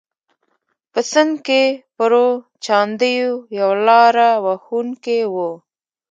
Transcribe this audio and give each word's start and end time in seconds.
په 0.91 0.99
سند 1.11 1.33
کې 1.45 1.63
پرو 1.97 2.27
چاندیو 2.65 3.31
یو 3.59 3.71
لاره 3.87 4.29
وهونکی 4.45 5.21
و. 5.33 5.35